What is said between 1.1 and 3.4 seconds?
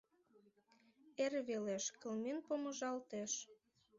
Эр велеш кылмен помыжалтеш.